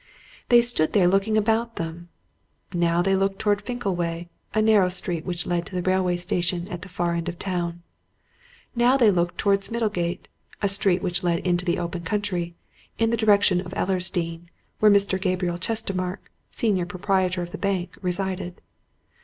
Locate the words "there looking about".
0.93-1.75